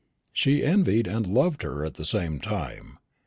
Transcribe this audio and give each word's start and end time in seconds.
She 0.33 0.65
envied 0.65 1.05
and 1.05 1.27
loved 1.27 1.61
her 1.61 1.85
at 1.85 1.93
the 1.93 2.05
same 2.05 2.39
time. 2.39 2.97